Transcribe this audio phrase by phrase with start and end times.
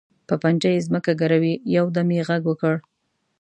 [0.27, 2.75] په پنجه یې ځمکه ګروي، یو دم یې غږ وکړ.